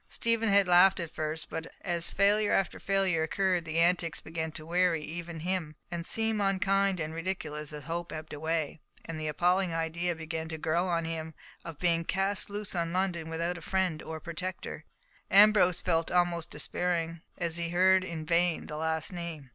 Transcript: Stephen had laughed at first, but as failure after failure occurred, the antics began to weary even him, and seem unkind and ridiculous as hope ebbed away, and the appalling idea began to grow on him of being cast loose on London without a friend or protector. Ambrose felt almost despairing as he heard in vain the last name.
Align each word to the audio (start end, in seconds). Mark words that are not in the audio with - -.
Stephen 0.09 0.49
had 0.49 0.67
laughed 0.67 0.99
at 0.99 1.13
first, 1.13 1.47
but 1.47 1.67
as 1.81 2.09
failure 2.09 2.51
after 2.51 2.79
failure 2.79 3.21
occurred, 3.21 3.65
the 3.65 3.77
antics 3.77 4.19
began 4.19 4.51
to 4.51 4.65
weary 4.65 5.03
even 5.03 5.41
him, 5.41 5.75
and 5.91 6.07
seem 6.07 6.41
unkind 6.41 6.99
and 6.99 7.13
ridiculous 7.13 7.71
as 7.71 7.83
hope 7.83 8.11
ebbed 8.11 8.33
away, 8.33 8.79
and 9.05 9.19
the 9.19 9.27
appalling 9.27 9.71
idea 9.71 10.15
began 10.15 10.49
to 10.49 10.57
grow 10.57 10.87
on 10.87 11.05
him 11.05 11.35
of 11.63 11.77
being 11.77 12.03
cast 12.03 12.49
loose 12.49 12.73
on 12.73 12.91
London 12.91 13.29
without 13.29 13.59
a 13.59 13.61
friend 13.61 14.01
or 14.01 14.19
protector. 14.19 14.83
Ambrose 15.29 15.81
felt 15.81 16.09
almost 16.11 16.49
despairing 16.49 17.21
as 17.37 17.57
he 17.57 17.69
heard 17.69 18.03
in 18.03 18.25
vain 18.25 18.65
the 18.65 18.77
last 18.77 19.13
name. 19.13 19.49